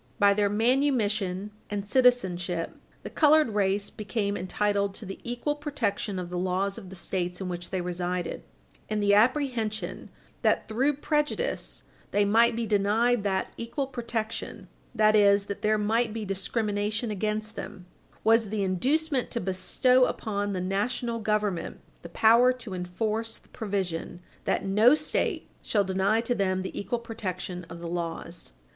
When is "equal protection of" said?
5.23-6.31, 26.79-27.77